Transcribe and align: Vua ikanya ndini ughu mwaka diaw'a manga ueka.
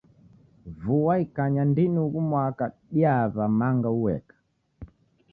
Vua 0.83 1.19
ikanya 1.23 1.63
ndini 1.69 1.99
ughu 2.05 2.19
mwaka 2.29 2.65
diaw'a 2.93 3.45
manga 3.59 3.89
ueka. 4.03 4.35